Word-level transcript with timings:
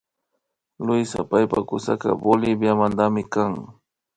Luisa 0.85 1.19
paypak 1.29 1.65
kusapash 1.69 2.17
Boliviamantami 2.23 3.23
kan 3.33 3.51